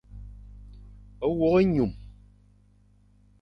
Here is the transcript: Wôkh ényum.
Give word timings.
Wôkh 1.37 1.59
ényum. 1.61 1.91